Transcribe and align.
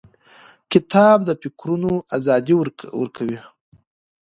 کتاب 0.71 1.17
د 1.27 1.29
فکرونو 1.41 1.91
ازادي 2.17 2.53
ورکوي. 2.57 3.39